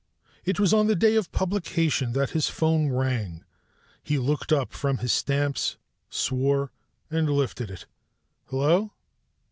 [0.45, 3.45] It was on the day of publication that his phone rang.
[4.01, 5.77] He looked up from his stamps,
[6.09, 6.71] swore,
[7.11, 7.85] and lifted it.
[8.47, 8.93] "Hello?"